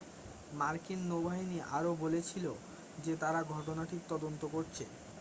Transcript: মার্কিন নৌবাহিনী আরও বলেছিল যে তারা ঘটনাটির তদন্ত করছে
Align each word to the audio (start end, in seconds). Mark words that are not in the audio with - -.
মার্কিন 0.51 0.99
নৌবাহিনী 1.07 1.57
আরও 1.71 1.91
বলেছিল 1.95 2.45
যে 2.97 3.13
তারা 3.15 3.39
ঘটনাটির 3.53 4.01
তদন্ত 4.09 4.41
করছে 4.53 4.83